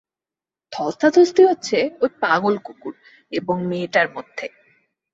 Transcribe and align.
ধস্তাধস্তি 0.73 1.41
হচ্ছে 1.45 1.77
ঐ 2.01 2.05
পাগলা 2.21 2.59
কুকুর 2.63 2.93
এবং 3.31 3.55
মেয়েটার 3.65 4.07
মধ্যে। 4.15 4.45